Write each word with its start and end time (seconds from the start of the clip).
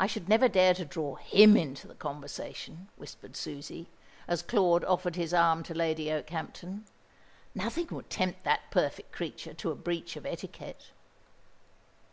"I 0.00 0.08
should 0.08 0.28
never 0.28 0.48
dare 0.48 0.74
to 0.74 0.84
draw 0.84 1.14
him 1.14 1.56
into 1.56 1.86
the 1.86 1.94
conversation," 1.94 2.88
whispered 2.96 3.36
Susie, 3.36 3.88
as 4.26 4.42
Claude 4.42 4.82
offered 4.82 5.14
his 5.14 5.32
arm 5.32 5.62
to 5.62 5.74
Lady 5.74 6.10
Okehampton. 6.10 6.86
"Nothing 7.54 7.86
would 7.92 8.10
tempt 8.10 8.42
that 8.42 8.68
perfect 8.72 9.12
creature 9.12 9.54
to 9.54 9.70
a 9.70 9.76
breach 9.76 10.16
of 10.16 10.26
etiquette." 10.26 10.90